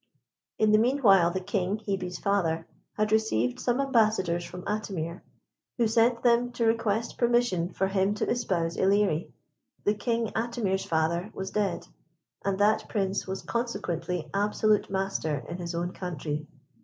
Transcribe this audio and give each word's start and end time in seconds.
In 0.57 0.71
the 0.71 0.79
meanwhile 0.79 1.29
the 1.29 1.39
King, 1.39 1.77
Hebe's 1.77 2.17
father, 2.17 2.65
had 2.93 3.11
received 3.11 3.59
some 3.59 3.79
ambassadors 3.79 4.43
from 4.43 4.63
Atimir, 4.63 5.21
who 5.77 5.87
sent 5.87 6.23
them 6.23 6.51
to 6.53 6.65
request 6.65 7.19
permission 7.19 7.69
for 7.69 7.85
him 7.87 8.15
to 8.15 8.27
espouse 8.27 8.77
Ilerie. 8.77 9.31
The 9.83 9.93
King, 9.93 10.31
Atimir's 10.35 10.85
father, 10.85 11.29
was 11.35 11.51
dead, 11.51 11.85
and 12.43 12.57
that 12.57 12.89
Prince 12.89 13.27
was 13.27 13.43
consequently 13.43 14.27
absolute 14.33 14.89
master 14.89 15.45
in 15.47 15.59
his 15.59 15.75
own 15.75 15.91
country. 15.93 16.47